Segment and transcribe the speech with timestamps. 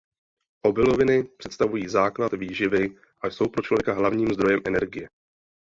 [0.65, 5.07] Obiloviny představují základ výživy a jsou pro člověka hlavním zdrojem energie.